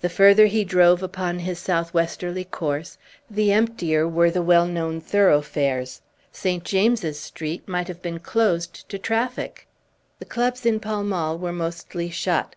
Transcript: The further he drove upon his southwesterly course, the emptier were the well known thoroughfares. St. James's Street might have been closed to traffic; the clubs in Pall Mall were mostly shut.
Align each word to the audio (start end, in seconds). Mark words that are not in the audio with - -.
The 0.00 0.08
further 0.08 0.46
he 0.46 0.62
drove 0.62 1.02
upon 1.02 1.40
his 1.40 1.58
southwesterly 1.58 2.44
course, 2.44 2.98
the 3.28 3.50
emptier 3.52 4.06
were 4.06 4.30
the 4.30 4.40
well 4.40 4.68
known 4.68 5.00
thoroughfares. 5.00 6.02
St. 6.30 6.62
James's 6.62 7.18
Street 7.18 7.66
might 7.66 7.88
have 7.88 8.00
been 8.00 8.20
closed 8.20 8.88
to 8.88 8.96
traffic; 8.96 9.66
the 10.20 10.24
clubs 10.24 10.66
in 10.66 10.78
Pall 10.78 11.02
Mall 11.02 11.36
were 11.36 11.52
mostly 11.52 12.10
shut. 12.10 12.54